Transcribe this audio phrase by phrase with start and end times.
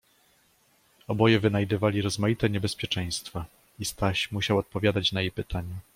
[1.07, 3.45] Oboje wynajdywali rozmaite niebezpieczeństwa
[3.79, 5.75] i Staś musiał odpowiadać na jej pytania.